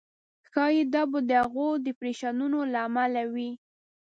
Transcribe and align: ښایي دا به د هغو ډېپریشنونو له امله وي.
ښایي 0.51 0.83
دا 0.93 1.03
به 1.11 1.19
د 1.29 1.31
هغو 1.43 1.67
ډېپریشنونو 1.85 2.59
له 2.71 2.79
امله 2.87 3.21
وي. 3.33 3.49